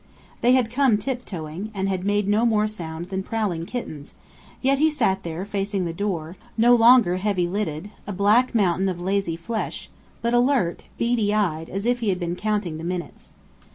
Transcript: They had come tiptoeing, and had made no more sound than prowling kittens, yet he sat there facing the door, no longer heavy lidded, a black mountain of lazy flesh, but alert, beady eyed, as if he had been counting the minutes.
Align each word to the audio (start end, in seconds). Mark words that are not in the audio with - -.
They 0.41 0.53
had 0.53 0.71
come 0.71 0.97
tiptoeing, 0.97 1.69
and 1.75 1.87
had 1.87 2.03
made 2.03 2.27
no 2.27 2.43
more 2.43 2.65
sound 2.65 3.09
than 3.11 3.21
prowling 3.21 3.67
kittens, 3.67 4.15
yet 4.59 4.79
he 4.79 4.89
sat 4.89 5.21
there 5.21 5.45
facing 5.45 5.85
the 5.85 5.93
door, 5.93 6.37
no 6.57 6.73
longer 6.73 7.17
heavy 7.17 7.47
lidded, 7.47 7.91
a 8.07 8.11
black 8.11 8.55
mountain 8.55 8.89
of 8.89 8.99
lazy 8.99 9.35
flesh, 9.35 9.91
but 10.23 10.33
alert, 10.33 10.85
beady 10.97 11.35
eyed, 11.35 11.69
as 11.69 11.85
if 11.85 11.99
he 11.99 12.09
had 12.09 12.19
been 12.19 12.35
counting 12.35 12.79
the 12.79 12.83
minutes. 12.83 13.31